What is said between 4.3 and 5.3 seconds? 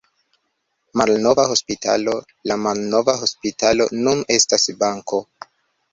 estas banko.